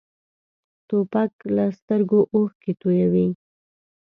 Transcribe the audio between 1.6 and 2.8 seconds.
سترګو اوښکې